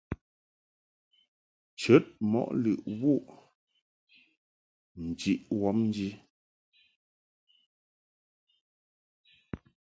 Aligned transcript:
Nchəd 1.73 2.03
mɔʼ 2.31 2.47
lɨʼ 2.61 2.79
wuʼ 2.99 3.23
njiʼ 5.07 5.39
wɔbnji. 5.59 6.07